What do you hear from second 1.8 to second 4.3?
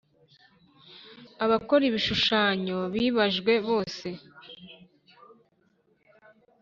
ibishushanyo bibajwe bose